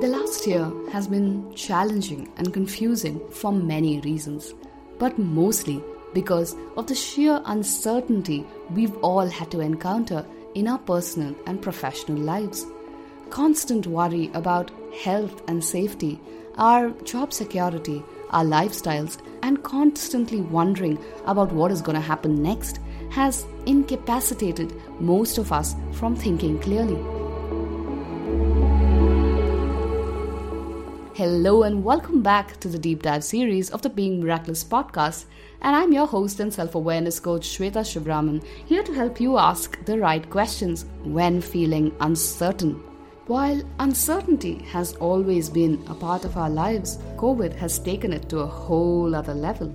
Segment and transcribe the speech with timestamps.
[0.00, 4.54] The last year has been challenging and confusing for many reasons,
[4.98, 5.84] but mostly
[6.14, 10.24] because of the sheer uncertainty we've all had to encounter
[10.54, 12.64] in our personal and professional lives.
[13.28, 14.70] Constant worry about
[15.04, 16.18] health and safety,
[16.56, 22.80] our job security, our lifestyles, and constantly wondering about what is going to happen next
[23.10, 27.19] has incapacitated most of us from thinking clearly.
[31.20, 35.26] Hello, and welcome back to the deep dive series of the Being Miraculous podcast.
[35.60, 39.84] And I'm your host and self awareness coach, Shweta Shivraman, here to help you ask
[39.84, 42.76] the right questions when feeling uncertain.
[43.26, 48.38] While uncertainty has always been a part of our lives, COVID has taken it to
[48.38, 49.68] a whole other level.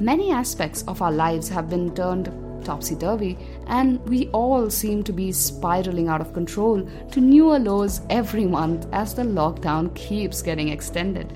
[0.00, 2.26] Many aspects of our lives have been turned
[2.62, 8.00] topsy turvy, and we all seem to be spiraling out of control to newer lows
[8.10, 11.32] every month as the lockdown keeps getting extended.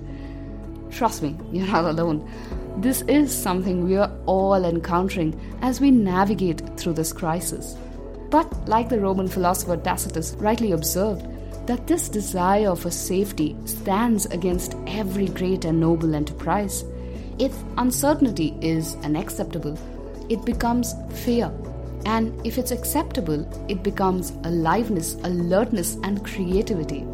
[0.90, 2.28] Trust me, you're not alone.
[2.78, 7.76] This is something we are all encountering as we navigate through this crisis.
[8.30, 11.26] But, like the Roman philosopher Tacitus rightly observed,
[11.66, 16.84] that this desire for safety stands against every great and noble enterprise.
[17.38, 19.76] If uncertainty is unacceptable,
[20.28, 21.52] it becomes fear.
[22.04, 27.04] And if it's acceptable, it becomes aliveness, alertness, and creativity.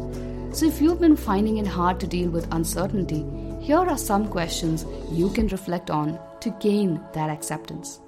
[0.51, 3.25] So, if you've been finding it hard to deal with uncertainty,
[3.59, 7.99] here are some questions you can reflect on to gain that acceptance.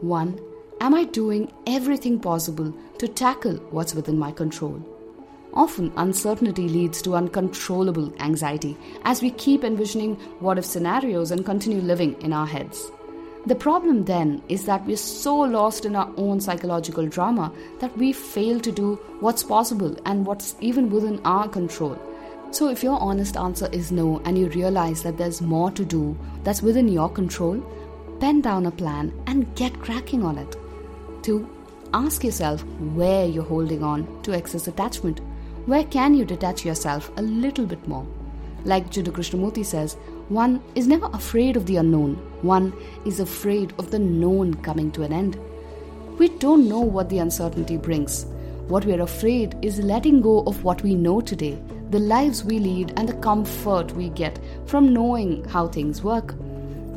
[0.00, 0.38] 1.
[0.80, 4.80] Am I doing everything possible to tackle what's within my control?
[5.54, 11.80] Often, uncertainty leads to uncontrollable anxiety as we keep envisioning what if scenarios and continue
[11.80, 12.92] living in our heads.
[13.48, 18.12] The problem then is that we're so lost in our own psychological drama that we
[18.12, 21.98] fail to do what's possible and what's even within our control.
[22.50, 26.14] So, if your honest answer is no and you realize that there's more to do
[26.44, 27.58] that's within your control,
[28.20, 30.54] pen down a plan and get cracking on it.
[31.22, 31.48] 2.
[31.94, 32.62] Ask yourself
[32.94, 35.22] where you're holding on to excess attachment.
[35.64, 38.06] Where can you detach yourself a little bit more?
[38.68, 39.94] Like Jiddu Krishnamurti says,
[40.28, 42.74] one is never afraid of the unknown, one
[43.06, 45.38] is afraid of the known coming to an end.
[46.18, 48.26] We don't know what the uncertainty brings.
[48.66, 51.58] What we are afraid is letting go of what we know today,
[51.88, 56.34] the lives we lead, and the comfort we get from knowing how things work.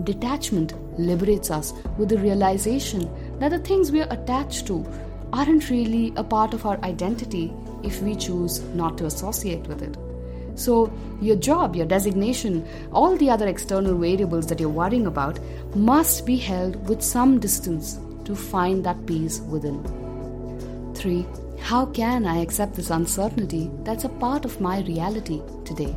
[0.04, 4.86] Detachment liberates us with the realization that the things we are attached to
[5.32, 9.98] aren't really a part of our identity if we choose not to associate with it.
[10.56, 10.92] So,
[11.22, 15.40] your job, your designation, all the other external variables that you're worrying about
[15.76, 19.84] must be held with some distance to find that peace within.
[20.96, 21.26] 3.
[21.60, 25.96] How can I accept this uncertainty that's a part of my reality today?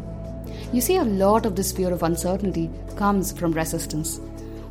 [0.72, 4.21] You see, a lot of this fear of uncertainty comes from resistance.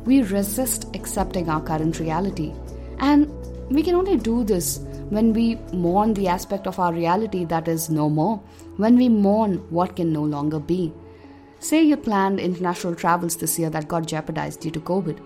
[0.04, 2.52] We resist accepting our current reality,
[2.98, 3.28] and
[3.70, 4.78] we can only do this
[5.10, 8.38] when we mourn the aspect of our reality that is no more,
[8.76, 10.92] when we mourn what can no longer be.
[11.58, 15.18] Say you planned international travels this year that got jeopardized due to COVID.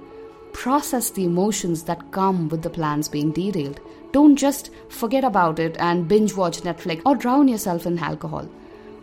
[0.53, 3.81] Process the emotions that come with the plans being derailed.
[4.13, 8.49] Don't just forget about it and binge watch Netflix or drown yourself in alcohol.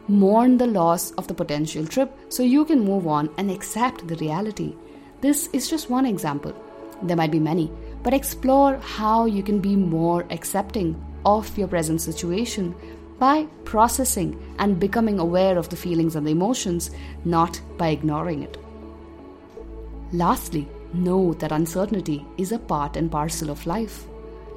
[0.07, 4.15] Mourn the loss of the potential trip so you can move on and accept the
[4.15, 4.75] reality.
[5.21, 6.53] This is just one example.
[7.01, 7.71] There might be many
[8.05, 10.95] but explore how you can be more accepting
[11.25, 12.75] of your present situation
[13.17, 16.91] by processing and becoming aware of the feelings and the emotions,
[17.23, 18.57] not by ignoring it.
[20.13, 24.05] Lastly, know that uncertainty is a part and parcel of life.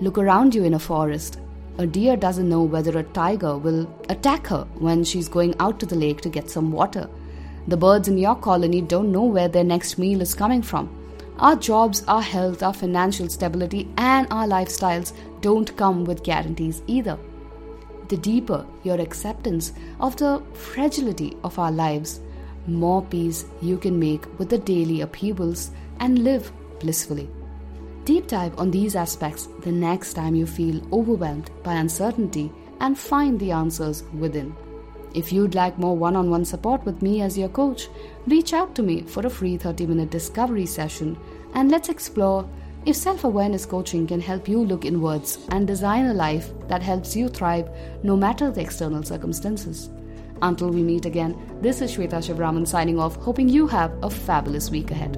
[0.03, 1.39] Look around you in a forest.
[1.79, 5.87] A deer doesn't know whether a tiger will attack her when she's going out to
[5.87, 7.09] the lake to get some water.
[7.67, 10.98] The birds in your colony don't know where their next meal is coming from.
[11.39, 17.17] Our jobs, our health, our financial stability, and our lifestyles don't come with guarantees either.
[18.09, 22.21] The deeper your acceptance of the fragility of our lives,
[22.67, 25.71] more peace you can make with the daily upheavals
[26.01, 27.31] and live blissfully.
[28.05, 33.39] Deep dive on these aspects the next time you feel overwhelmed by uncertainty and find
[33.39, 34.55] the answers within.
[35.15, 37.89] If you'd like more one on one support with me as your coach,
[38.27, 41.19] reach out to me for a free 30 minute discovery session
[41.55, 42.49] and let's explore
[42.87, 47.17] if self awareness coaching can help you look inwards and design a life that helps
[47.17, 47.69] you thrive
[48.03, 49.91] no matter the external circumstances.
[50.41, 54.71] Until we meet again, this is Shweta Shivraman signing off, hoping you have a fabulous
[54.71, 55.17] week ahead.